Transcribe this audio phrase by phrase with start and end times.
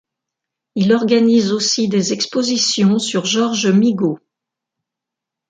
[0.73, 4.17] Il organise aussi des expositions sur Georges Migot.